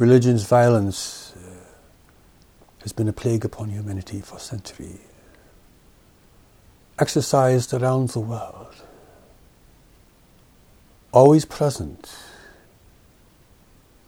[0.00, 1.40] Religion's violence uh,
[2.80, 4.98] has been a plague upon humanity for centuries,
[6.98, 8.74] exercised around the world,
[11.12, 12.16] always present,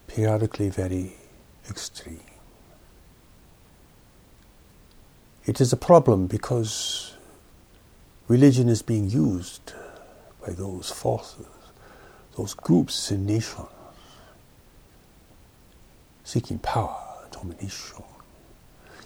[0.07, 1.13] periodically very
[1.69, 2.25] extreme.
[5.45, 7.17] It is a problem because
[8.29, 9.75] religion is being used
[10.41, 11.45] by those forces,
[12.39, 13.69] those groups and nations
[16.25, 18.03] seeking power, domination,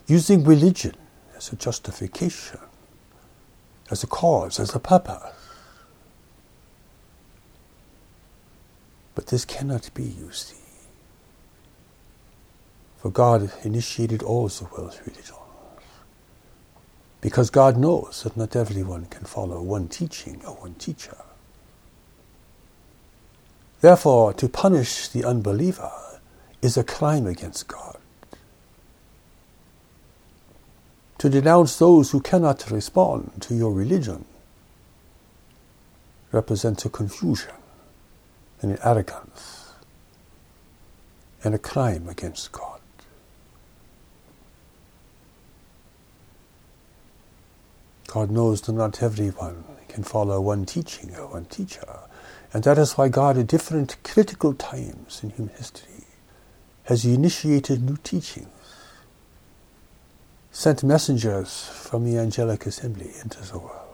[0.07, 0.95] using religion
[1.37, 2.61] as a justification,
[3.91, 5.33] as a cause, as a purpose.
[9.15, 10.57] But this cannot be, you see.
[12.99, 15.33] For God initiated all the world's religions.
[17.21, 21.17] Because God knows that not everyone can follow one teaching or one teacher.
[23.81, 25.91] Therefore, to punish the unbeliever
[26.67, 27.97] is a crime against God.
[31.19, 34.25] To denounce those who cannot respond to your religion
[36.33, 37.55] represents a confusion
[38.61, 39.73] and an arrogance
[41.45, 42.81] and a crime against God.
[48.09, 52.01] God knows that not everyone can follow one teaching or one teacher.
[52.53, 56.06] And that is why God, at different critical times in human history,
[56.87, 58.49] has initiated new teachings,
[60.53, 63.87] sent messengers from the angelic assembly into the world.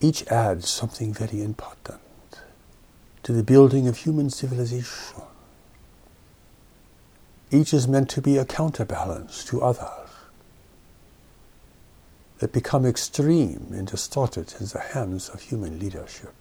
[0.00, 2.00] Each adds something very important
[3.22, 5.22] to the building of human civilization.
[7.50, 10.08] Each is meant to be a counterbalance to others
[12.38, 16.32] that become extreme and distorted in the hands of human leadership.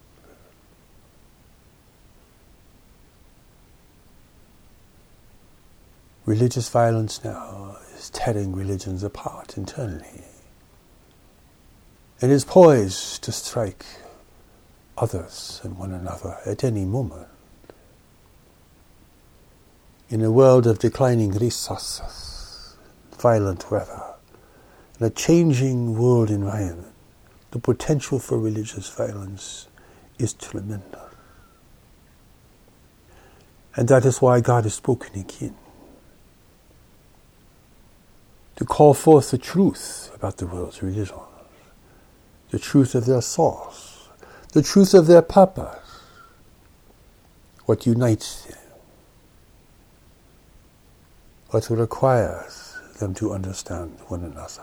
[6.29, 10.25] Religious violence now is tearing religions apart internally
[12.21, 13.83] It is poised to strike
[14.95, 17.29] others and one another at any moment.
[20.11, 22.75] In a world of declining resources,
[23.17, 24.03] violent weather,
[24.99, 26.93] and a changing world environment,
[27.49, 29.67] the potential for religious violence
[30.19, 31.11] is tremendous.
[33.75, 35.55] And that is why God has spoken again
[38.59, 41.21] to call forth the truth about the world's religions,
[42.49, 44.09] the truth of their source,
[44.51, 46.01] the truth of their purpose,
[47.67, 48.57] what unites them,
[51.51, 54.61] what requires them to understand one another.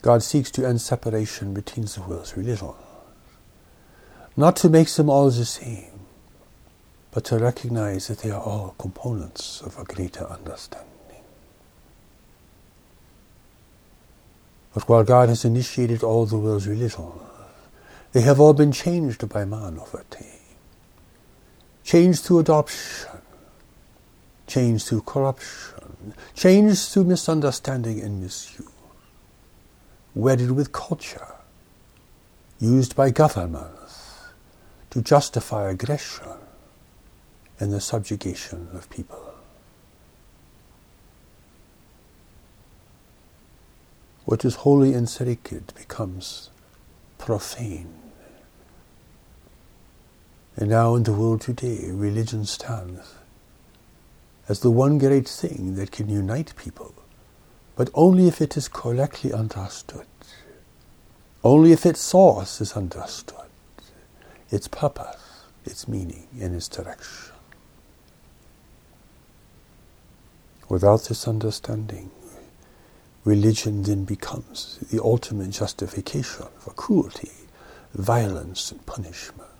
[0.00, 2.76] God seeks to end separation between the world's religions,
[4.36, 5.89] not to make them all the same,
[7.12, 10.86] but to recognize that they are all components of a greater understanding.
[14.72, 17.20] But while God has initiated all the world's religions,
[18.12, 20.26] they have all been changed by man over time.
[21.84, 23.10] Changed through adoption,
[24.46, 28.68] changed through corruption, changed through misunderstanding and misuse,
[30.14, 31.26] wedded with culture,
[32.60, 34.18] used by governments
[34.90, 36.39] to justify aggression,
[37.60, 39.34] and the subjugation of people.
[44.24, 46.50] What is holy and sacred becomes
[47.18, 47.94] profane.
[50.56, 53.14] And now in the world today, religion stands
[54.48, 56.94] as the one great thing that can unite people,
[57.76, 60.06] but only if it is correctly understood,
[61.44, 63.48] only if its source is understood,
[64.50, 67.29] its purpose, its meaning, and its direction.
[70.70, 72.12] Without this understanding,
[73.24, 77.32] religion then becomes the ultimate justification for cruelty,
[77.92, 79.50] violence, and punishment.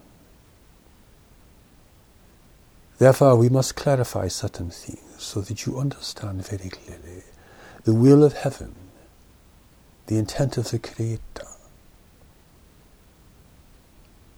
[2.99, 7.25] Therefore, we must clarify certain things so that you understand very clearly
[7.83, 8.77] the will of heaven,
[10.07, 11.49] the intent of the Creator.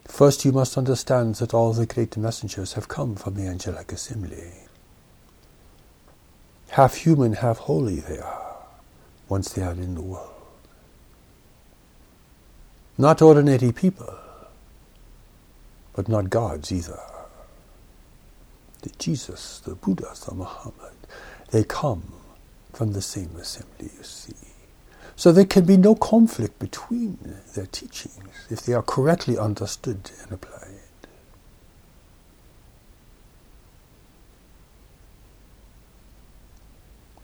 [0.05, 4.53] First, you must understand that all the great messengers have come from the angelic assembly.
[6.73, 8.55] Half human, half holy they are
[9.29, 10.33] once they are in the world.
[12.97, 14.11] Not ordinary people,
[15.95, 16.99] but not gods either.
[18.81, 20.95] The Jesus, the Buddha, the Muhammad,
[21.51, 22.11] they come
[22.73, 24.33] from the same assembly, you see.
[25.15, 27.19] So there can be no conflict between
[27.53, 30.72] their teachings if they are correctly understood and applied.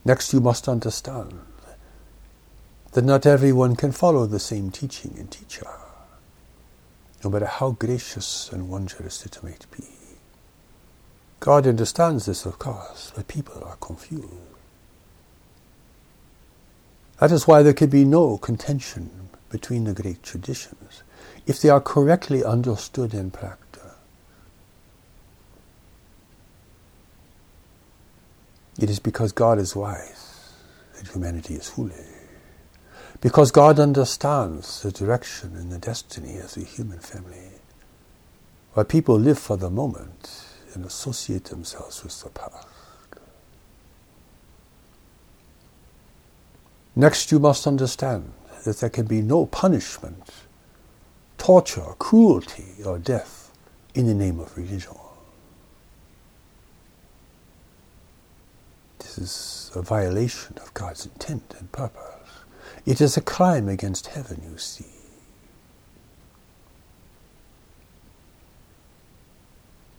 [0.09, 1.39] Next, you must understand
[2.93, 5.67] that not everyone can follow the same teaching and teacher,
[7.23, 9.85] no matter how gracious and wondrous it might be.
[11.39, 14.33] God understands this, of course, but people are confused.
[17.19, 21.03] That is why there can be no contention between the great traditions
[21.45, 23.68] if they are correctly understood and practiced.
[28.79, 30.53] It is because God is wise
[30.95, 31.97] that humanity is foolish.
[33.19, 37.49] Because God understands the direction and the destiny of the human family.
[38.73, 42.67] While people live for the moment and associate themselves with the past.
[46.95, 48.31] Next, you must understand
[48.63, 50.31] that there can be no punishment,
[51.37, 53.51] torture, cruelty, or death
[53.93, 54.95] in the name of religion.
[58.99, 62.05] This is a violation of God's intent and purpose.
[62.85, 64.85] It is a crime against heaven, you see.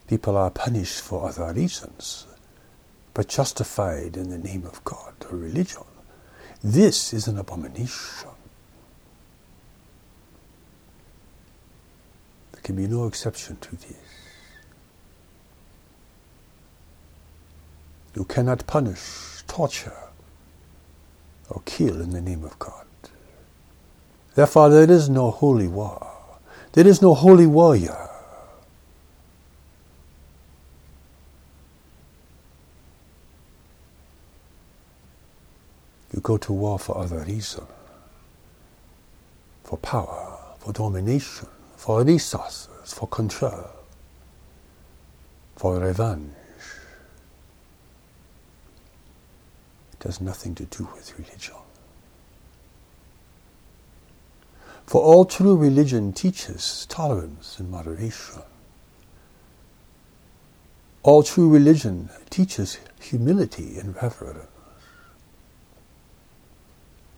[0.08, 2.26] People are punished for other reasons,
[3.14, 5.84] but justified in the name of God or religion.
[6.64, 8.30] This is an abomination.
[12.52, 14.09] There can be no exception to this.
[18.14, 19.96] You cannot punish, torture,
[21.48, 22.86] or kill in the name of God.
[24.34, 26.06] Therefore, there is no holy war.
[26.72, 28.08] There is no holy warrior.
[36.12, 37.66] You go to war for other reasons
[39.70, 41.46] for power, for domination,
[41.76, 43.70] for resources, for control,
[45.54, 46.39] for revenge.
[50.00, 51.56] It has nothing to do with religion.
[54.86, 58.42] For all true religion teaches tolerance and moderation.
[61.02, 64.46] All true religion teaches humility and reverence.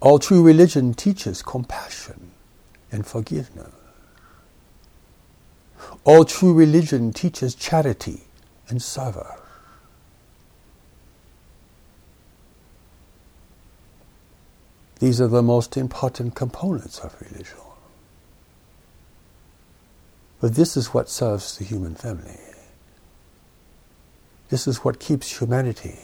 [0.00, 2.32] All true religion teaches compassion
[2.90, 3.70] and forgiveness.
[6.04, 8.22] All true religion teaches charity
[8.68, 9.41] and service.
[15.02, 17.58] These are the most important components of religion.
[20.40, 22.38] But this is what serves the human family.
[24.48, 25.98] This is what keeps humanity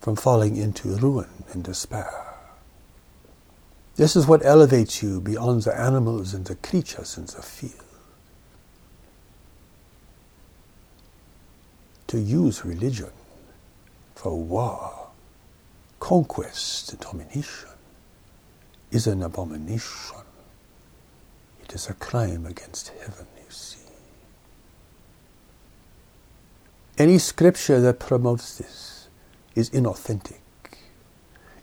[0.00, 2.34] from falling into ruin and despair.
[3.94, 7.84] This is what elevates you beyond the animals and the creatures in the field.
[12.08, 13.12] To use religion
[14.16, 15.06] for war,
[16.00, 17.68] conquest, and domination
[18.90, 20.16] is an abomination.
[21.62, 23.78] It is a crime against heaven, you see.
[26.96, 29.08] Any scripture that promotes this
[29.54, 30.40] is inauthentic.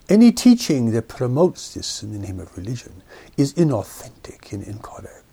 [0.07, 3.01] Any teaching that promotes this in the name of religion
[3.37, 5.23] is inauthentic and incorrect.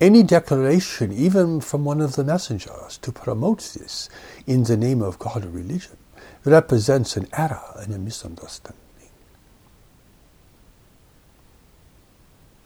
[0.00, 4.08] Any declaration, even from one of the messengers, to promote this
[4.46, 5.98] in the name of God or religion,
[6.44, 8.89] represents an error and a misunderstanding.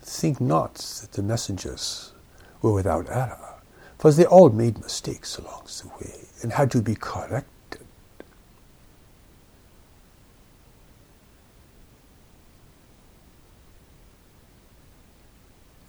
[0.05, 2.13] Think not that the messengers
[2.61, 3.55] were without error,
[3.99, 7.81] for they all made mistakes along the way and had to be corrected.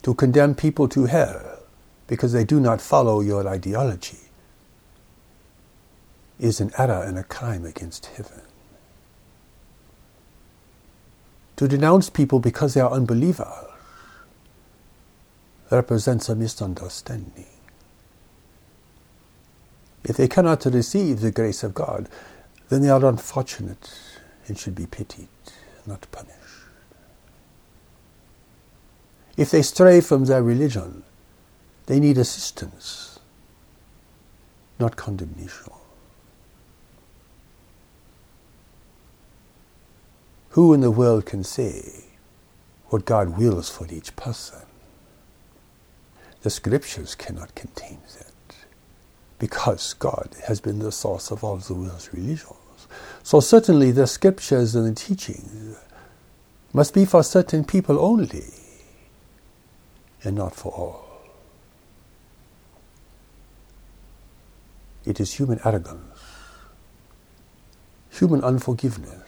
[0.03, 1.59] To condemn people to hell
[2.07, 4.19] because they do not follow your ideology
[6.39, 8.41] is an error and a crime against heaven.
[11.57, 13.74] To denounce people because they are unbelievers
[15.71, 17.47] represents a misunderstanding.
[20.03, 22.07] If they cannot receive the grace of God,
[22.69, 23.91] then they are unfortunate
[24.47, 25.27] and should be pitied,
[25.85, 26.35] not punished.
[29.37, 31.03] If they stray from their religion,
[31.87, 33.19] they need assistance,
[34.79, 35.73] not condemnation.
[40.49, 42.05] Who in the world can say
[42.87, 44.61] what God wills for each person?
[46.45, 48.55] The scriptures cannot contain that
[49.39, 52.87] because God has been the source of all the world's religions.
[53.23, 55.75] So certainly the scriptures and the teachings
[56.71, 58.43] must be for certain people only
[60.23, 61.07] and not for all.
[65.03, 66.19] It is human arrogance,
[68.11, 69.27] human unforgiveness,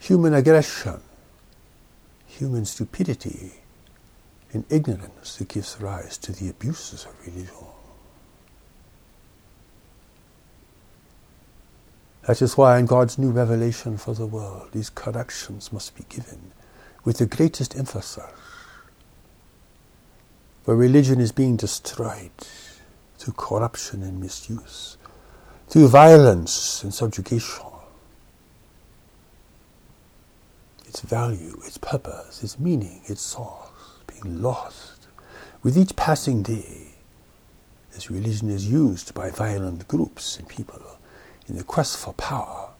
[0.00, 1.00] human aggression,
[2.26, 3.52] human stupidity,
[4.52, 7.54] and ignorance that gives rise to the abuses of religion.
[12.26, 16.52] That is why in God's new revelation for the world, these corrections must be given
[17.04, 18.24] with the greatest emphasis.
[20.64, 22.30] Where religion is being destroyed
[23.18, 24.96] through corruption and misuse,
[25.68, 27.64] through violence and subjugation.
[30.86, 33.69] Its value, its purpose, its meaning, its source
[34.24, 35.08] lost
[35.62, 36.88] with each passing day
[37.96, 40.80] as religion is used by violent groups and people
[41.48, 42.70] in the quest for power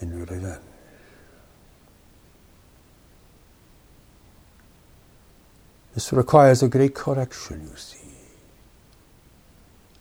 [0.00, 0.58] and revenge.
[5.94, 7.98] This requires a great correction, you see,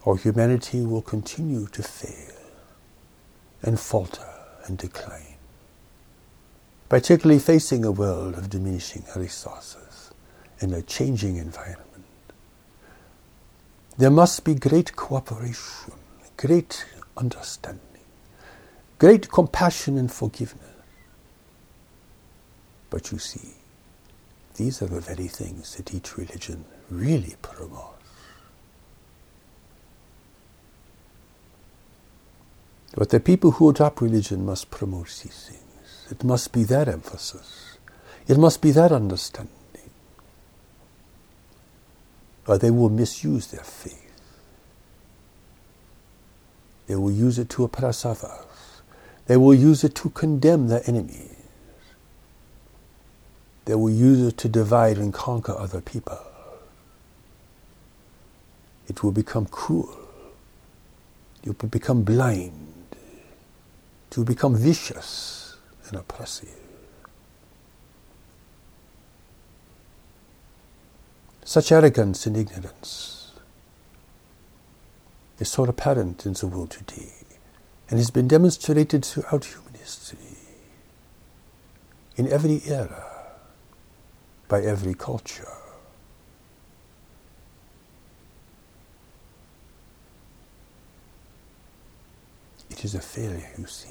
[0.03, 2.36] or humanity will continue to fail
[3.62, 4.27] and falter
[4.65, 5.30] and decline,
[6.91, 10.12] particularly facing a world of diminishing resources
[10.60, 12.03] and a changing environment.
[13.98, 15.93] There must be great cooperation,
[16.36, 18.03] great understanding,
[19.00, 20.67] great compassion and forgiveness.
[22.89, 23.53] But you see,
[24.57, 28.03] these are the very things that each religion really promotes.
[32.95, 35.71] But the people who adopt religion must promote these things.
[36.12, 37.77] It must be that emphasis.
[38.27, 39.56] It must be that understanding.
[42.46, 43.98] Or they will misuse their faith.
[46.88, 48.82] They will use it to oppress others.
[49.27, 51.38] They will use it to condemn their enemies.
[53.63, 56.20] They will use it to divide and conquer other people.
[58.89, 59.98] It will become cruel.
[61.44, 62.68] You will become blind.
[64.18, 65.40] Will become vicious
[65.91, 66.50] and oppressive.
[71.43, 73.33] Such arrogance and ignorance
[75.38, 77.12] is so apparent in the world today
[77.89, 80.17] and has been demonstrated throughout human history,
[82.15, 83.05] in every era,
[84.48, 85.48] by every culture.
[92.69, 93.89] It is a failure, you see,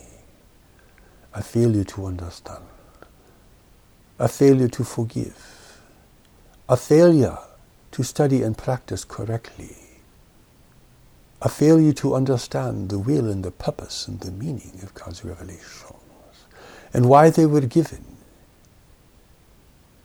[1.35, 2.65] a failure to understand,
[4.19, 5.81] a failure to forgive,
[6.69, 7.39] a failure
[7.93, 9.77] to study and practice correctly
[11.43, 15.95] a failure to understand the will and the purpose and the meaning of God's revelations,
[16.93, 18.05] and why they were given,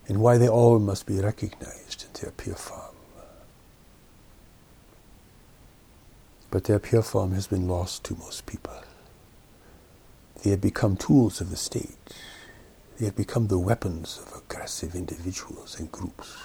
[0.08, 2.96] and why they all must be recognized in their pure form.
[6.51, 8.82] But their pure form has been lost to most people.
[10.45, 11.97] They have become tools of the state.
[12.97, 16.37] They have become the weapons of aggressive individuals and groups.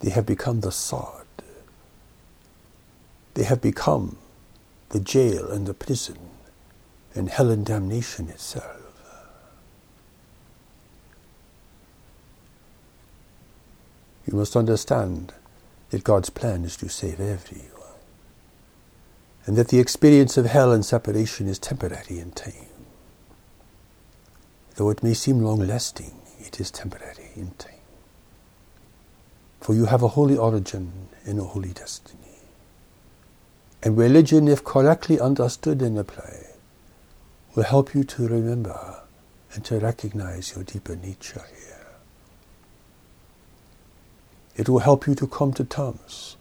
[0.00, 1.26] They have become the sword
[3.36, 4.16] they have become
[4.88, 6.16] the jail and the prison
[7.14, 8.80] and hell and damnation itself.
[14.26, 15.34] You must understand
[15.90, 17.75] that God's plan is to save everyone,
[19.46, 22.66] and that the experience of hell and separation is temporary in time.
[24.74, 27.72] Though it may seem long lasting, it is temporary in time.
[29.60, 32.20] For you have a holy origin and a holy destiny.
[33.82, 36.46] And religion, if correctly understood and applied,
[37.54, 39.02] will help you to remember
[39.54, 41.86] and to recognize your deeper nature here.
[44.56, 46.36] It will help you to come to terms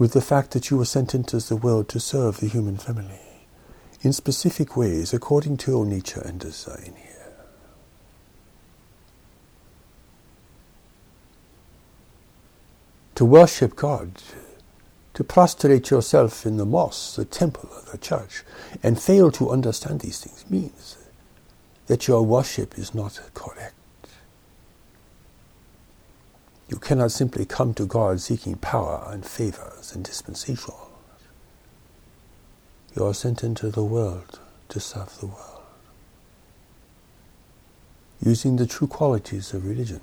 [0.00, 3.20] with the fact that you were sent into the world to serve the human family
[4.00, 7.34] in specific ways according to your nature and design here.
[13.16, 14.10] To worship God
[15.12, 18.42] to prostrate yourself in the mosque, the temple, the church,
[18.82, 20.96] and fail to understand these things means
[21.88, 23.74] that your worship is not correct.
[26.70, 30.76] You cannot simply come to God seeking power and favors and dispensations.
[32.96, 35.62] You are sent into the world to serve the world,
[38.24, 40.00] using the true qualities of religion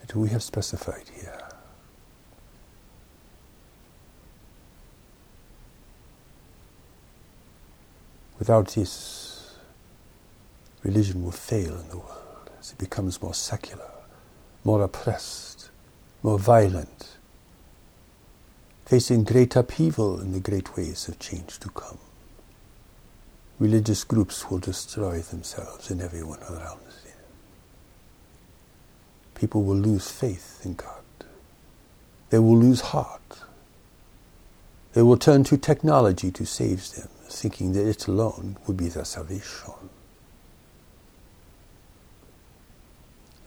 [0.00, 1.38] that we have specified here.
[8.40, 9.54] Without this,
[10.82, 13.91] religion will fail in the world as it becomes more secular,
[14.64, 15.70] more oppressed,
[16.22, 17.16] more violent,
[18.86, 21.98] facing great upheaval in the great ways of change to come.
[23.58, 26.92] Religious groups will destroy themselves and everyone around them.
[29.34, 31.02] People will lose faith in God.
[32.30, 33.20] They will lose heart.
[34.92, 39.04] They will turn to technology to save them, thinking that it alone would be their
[39.04, 39.81] salvation.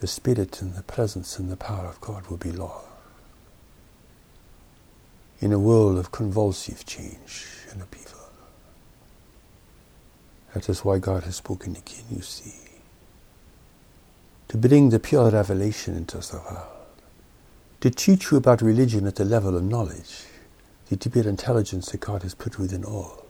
[0.05, 2.83] The Spirit and the presence and the power of God will be law.
[5.39, 8.19] in a world of convulsive change and upheaval.
[10.53, 12.53] That is why God has spoken again, you see,
[14.49, 16.67] to bring the pure revelation into the world,
[17.81, 20.25] to teach you about religion at the level of knowledge,
[20.89, 23.25] the deeper intelligence that God has put within all,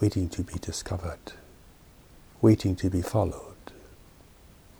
[0.00, 1.32] waiting to be discovered,
[2.42, 3.45] waiting to be followed,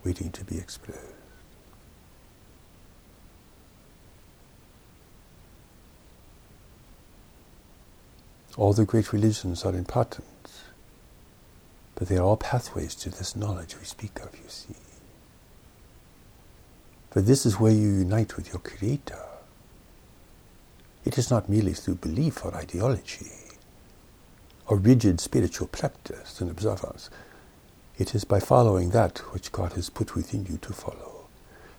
[0.06, 1.00] waiting to be expressed.
[8.56, 10.24] All the great religions are important,
[11.96, 14.76] but they are all pathways to this knowledge we speak of, you see.
[17.10, 19.24] For this is where you unite with your Creator.
[21.04, 23.32] It is not merely through belief or ideology
[24.68, 27.10] or rigid spiritual practice and observance.
[27.98, 31.28] It is by following that which God has put within you to follow,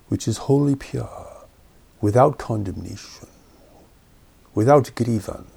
[0.07, 1.27] which is wholly pure,
[2.01, 3.27] without condemnation,
[4.55, 5.51] without grievance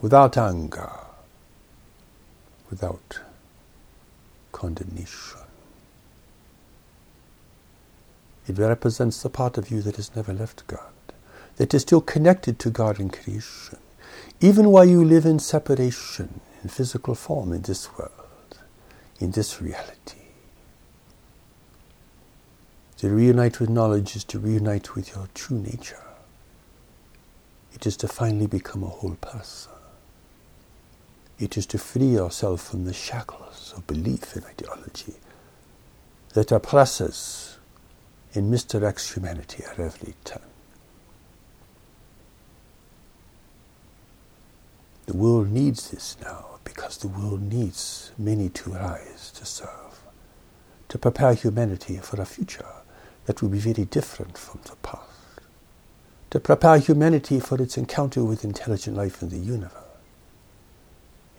[0.00, 0.90] without anger,
[2.70, 3.20] without
[4.52, 5.40] condemnation.
[8.48, 10.92] It represents the part of you that has never left God,
[11.56, 13.78] that is still connected to God in creation,
[14.40, 18.25] even while you live in separation in physical form in this world,
[19.20, 20.20] in this reality.
[22.98, 26.02] To reunite with knowledge is to reunite with your true nature.
[27.74, 29.72] It is to finally become a whole person.
[31.38, 35.14] It is to free yourself from the shackles of belief in ideology
[36.32, 37.58] that oppresses
[38.34, 40.40] and misdirects humanity at every turn.
[45.04, 50.00] The world needs this now because the world needs many to rise to serve,
[50.90, 52.66] to prepare humanity for a future
[53.24, 55.40] that will be very different from the past,
[56.28, 59.86] to prepare humanity for its encounter with intelligent life in the universe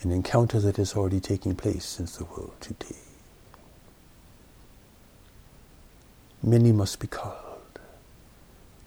[0.02, 2.96] an encounter that is already taking place since the world today.
[6.44, 7.36] Many must be called.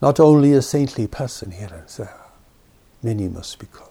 [0.01, 2.21] Not only a saintly person here and there,
[3.03, 3.90] many must be called.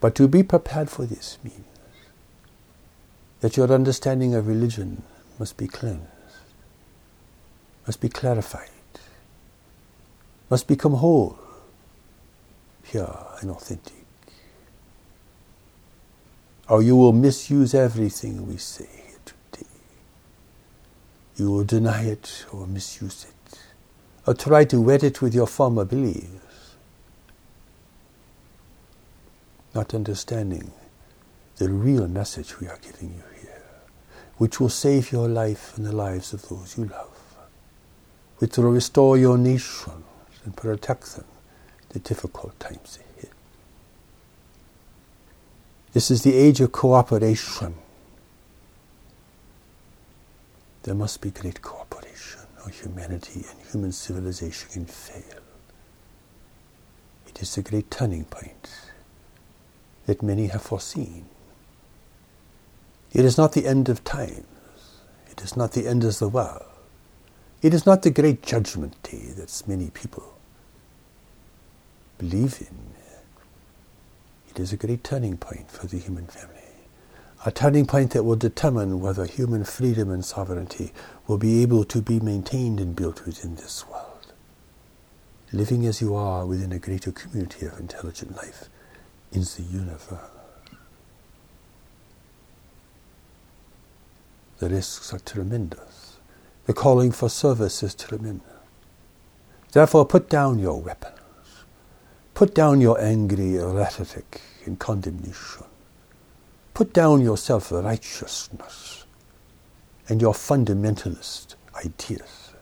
[0.00, 1.64] But to be prepared for this means
[3.40, 5.02] that your understanding of religion
[5.38, 6.06] must be cleansed,
[7.86, 8.68] must be clarified,
[10.48, 11.38] must become whole,
[12.82, 14.00] pure, and authentic
[16.70, 18.88] or you will misuse everything we say
[19.24, 19.66] today.
[21.36, 23.58] You will deny it or misuse it,
[24.24, 26.28] or try to wet it with your former beliefs,
[29.74, 30.72] not understanding
[31.56, 33.62] the real message we are giving you here,
[34.38, 37.36] which will save your life and the lives of those you love,
[38.38, 40.04] which will restore your nation
[40.44, 41.26] and protect them
[41.90, 43.30] the difficult times ahead.
[45.92, 47.74] This is the age of cooperation.
[50.84, 55.40] There must be great cooperation, or humanity and human civilization can fail.
[57.28, 58.89] It is the great turning point
[60.10, 61.24] that many have foreseen.
[63.12, 64.44] It is not the end of times.
[65.30, 66.64] It is not the end of the world.
[67.62, 70.34] It is not the great judgment day that many people
[72.18, 72.76] believe in.
[74.50, 76.56] It is a great turning point for the human family.
[77.46, 80.92] A turning point that will determine whether human freedom and sovereignty
[81.28, 84.32] will be able to be maintained and built within this world.
[85.52, 88.68] Living as you are within a greater community of intelligent life
[89.32, 90.18] in the universe.
[94.58, 96.16] The risks are tremendous.
[96.66, 98.46] The calling for service is tremendous.
[99.72, 101.16] Therefore, put down your weapons.
[102.34, 105.64] Put down your angry rhetoric and condemnation.
[106.74, 109.04] Put down your self righteousness
[110.08, 112.52] and your fundamentalist ideas,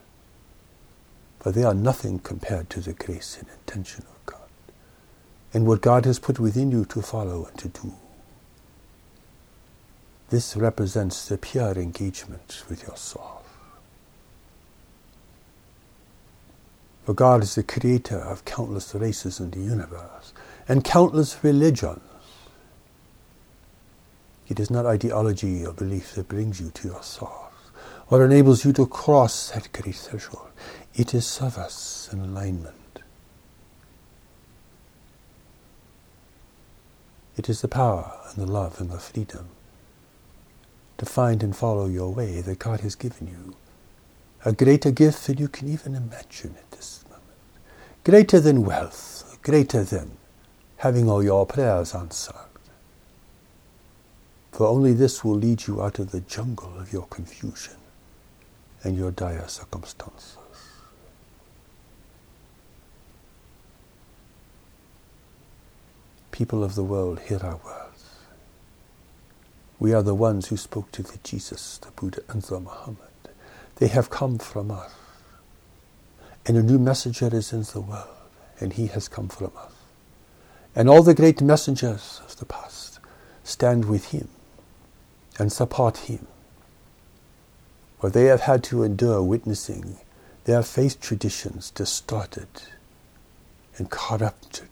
[1.39, 4.38] for they are nothing compared to the grace and intention of God
[5.53, 7.93] and what God has put within you to follow and to do.
[10.29, 13.41] This represents the pure engagement with your soul.
[17.03, 20.33] For God is the creator of countless races in the universe
[20.67, 22.01] and countless religions.
[24.47, 27.53] It is not ideology or belief that brings you to your source
[28.11, 30.49] or enables you to cross that great threshold.
[30.93, 32.75] It is service and alignment.
[37.39, 39.47] It is the power and the love and the freedom
[40.97, 43.55] to find and follow your way that God has given you.
[44.43, 47.23] A greater gift than you can even imagine at this moment.
[48.03, 50.17] Greater than wealth, greater than
[50.75, 52.35] having all your prayers answered.
[54.51, 57.77] For only this will lead you out of the jungle of your confusion
[58.83, 60.38] and your dire circumstances.
[66.39, 68.05] People of the world, hear our words.
[69.77, 73.09] We are the ones who spoke to the Jesus, the Buddha, and the Muhammad.
[73.75, 74.89] They have come from us.
[76.45, 78.07] And a new messenger is in the world,
[78.57, 79.73] and he has come from us.
[80.73, 83.01] And all the great messengers of the past
[83.43, 84.29] stand with him
[85.37, 86.25] and support him.
[87.99, 89.97] For they have had to endure witnessing
[90.45, 92.47] their faith traditions distorted
[93.75, 94.69] and corrupted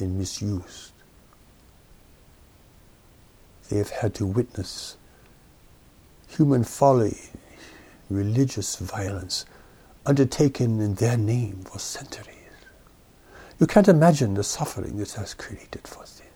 [0.00, 0.90] and misused.
[3.68, 4.96] They have had to witness
[6.28, 7.18] human folly,
[8.10, 9.46] religious violence
[10.06, 12.34] undertaken in their name for centuries.
[13.58, 16.26] You can't imagine the suffering this has created for them.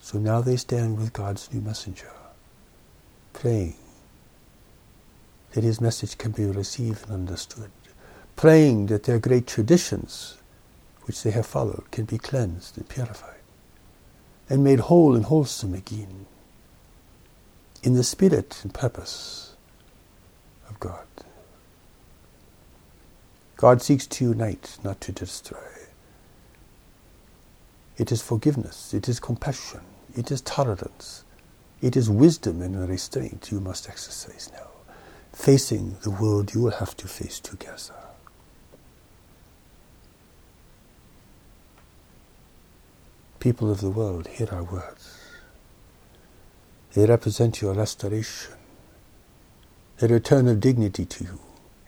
[0.00, 2.10] So now they stand with God's new messenger,
[3.34, 3.74] praying
[5.52, 7.70] that his message can be received and understood,
[8.36, 10.38] praying that their great traditions,
[11.04, 13.37] which they have followed, can be cleansed and purified,
[14.48, 16.26] and made whole and wholesome again
[17.82, 19.56] in the spirit and purpose
[20.68, 21.06] of God.
[23.56, 25.58] God seeks to unite, not to destroy.
[27.96, 29.80] It is forgiveness, it is compassion,
[30.16, 31.24] it is tolerance,
[31.82, 34.68] it is wisdom and restraint you must exercise now,
[35.32, 38.07] facing the world you will have to face together.
[43.40, 45.18] People of the world, hear our words.
[46.94, 48.54] They represent your restoration,
[49.98, 51.38] the return of dignity to you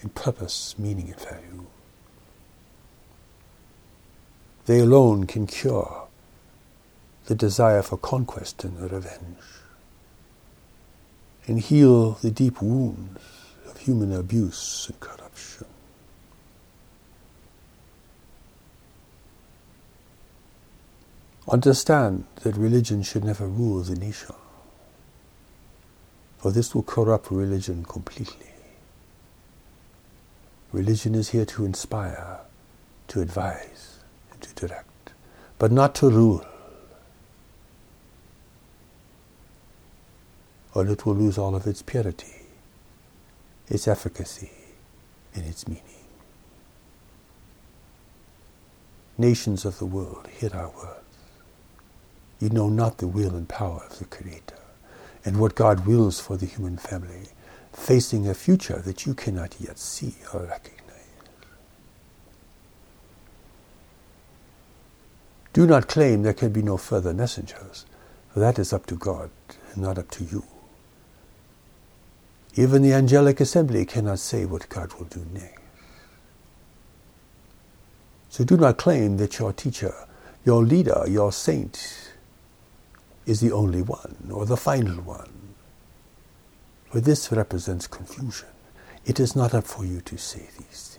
[0.00, 1.66] in purpose, meaning, and value.
[4.66, 6.06] They alone can cure
[7.26, 9.38] the desire for conquest and revenge
[11.46, 13.20] and heal the deep wounds
[13.66, 15.66] of human abuse and corruption.
[21.50, 24.36] Understand that religion should never rule the nation,
[26.38, 28.46] for this will corrupt religion completely.
[30.72, 32.38] Religion is here to inspire,
[33.08, 33.98] to advise,
[34.30, 35.10] and to direct,
[35.58, 36.46] but not to rule.
[40.72, 42.46] Or it will lose all of its purity,
[43.66, 44.52] its efficacy,
[45.34, 45.82] and its meaning.
[49.18, 50.99] Nations of the world, hear our words.
[52.40, 54.56] You know not the will and power of the Creator,
[55.26, 57.28] and what God wills for the human family
[57.72, 60.80] facing a future that you cannot yet see or recognize.
[65.52, 67.84] Do not claim there can be no further messengers,
[68.32, 69.30] for that is up to God
[69.74, 70.44] and not up to you.
[72.54, 75.60] Even the angelic assembly cannot say what God will do next.
[78.30, 79.94] So do not claim that your teacher,
[80.44, 82.09] your leader, your saint
[83.26, 85.50] is the only one or the final one
[86.90, 88.48] for this represents confusion.
[89.06, 90.98] It is not up for you to say these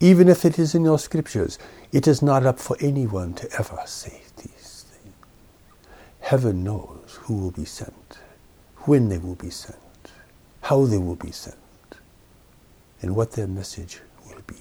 [0.00, 1.58] Even if it is in your scriptures,
[1.92, 5.14] it is not up for anyone to ever say these things.
[6.20, 8.18] Heaven knows who will be sent,
[8.84, 9.78] when they will be sent,
[10.62, 11.56] how they will be sent,
[13.00, 14.56] and what their message will be.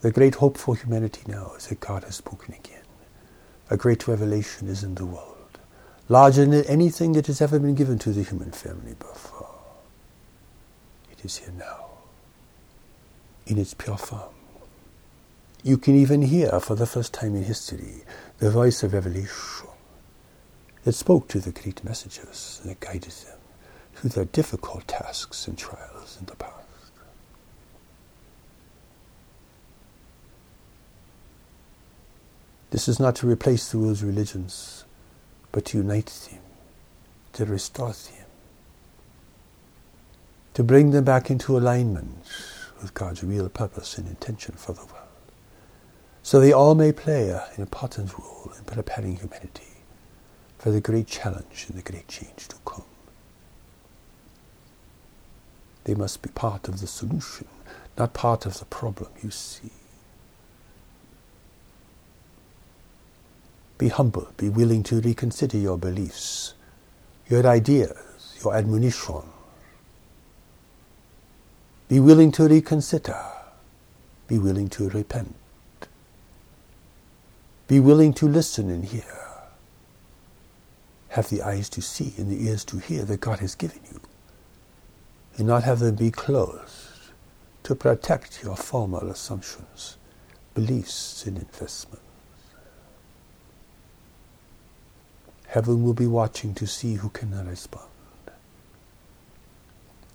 [0.00, 2.83] The great hope for humanity now is that God has spoken again.
[3.74, 5.58] A great revelation is in the world
[6.08, 9.50] larger than anything that has ever been given to the human family before.
[11.10, 11.86] It is here now,
[13.48, 14.32] in its pure form.
[15.64, 18.04] You can even hear, for the first time in history,
[18.38, 19.66] the voice of revelation
[20.84, 23.38] that spoke to the great messengers and that guided them
[23.96, 26.63] through their difficult tasks and trials in the past.
[32.74, 34.84] This is not to replace the world's religions,
[35.52, 36.40] but to unite them,
[37.34, 38.26] to restore them,
[40.54, 42.26] to bring them back into alignment
[42.82, 45.06] with God's real purpose and intention for the world.
[46.24, 49.84] So they all may play an important role in preparing humanity
[50.58, 52.82] for the great challenge and the great change to come.
[55.84, 57.46] They must be part of the solution,
[57.96, 59.70] not part of the problem, you see.
[63.78, 66.54] Be humble, be willing to reconsider your beliefs,
[67.28, 69.22] your ideas, your admonition.
[71.88, 73.20] Be willing to reconsider,
[74.28, 75.34] be willing to repent.
[77.68, 79.04] Be willing to listen and hear.
[81.10, 84.00] Have the eyes to see and the ears to hear that God has given you
[85.36, 87.12] and not have them be closed
[87.64, 89.96] to protect your former assumptions,
[90.54, 92.02] beliefs, and investments.
[95.54, 97.88] Heaven will be watching to see who can respond.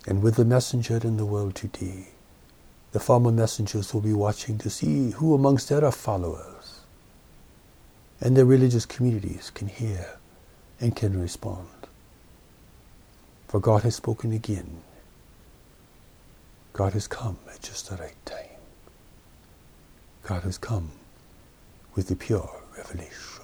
[0.06, 2.10] And with the messenger in the world today,
[2.92, 6.82] the former messengers will be watching to see who amongst their followers
[8.20, 10.18] and their religious communities can hear
[10.82, 11.70] and can respond.
[13.48, 14.82] For God has spoken again
[16.74, 18.60] God has come at just the right time.
[20.24, 20.92] God has come
[21.96, 23.39] with the pure revelation.